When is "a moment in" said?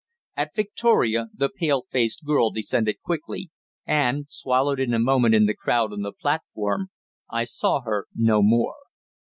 4.95-5.45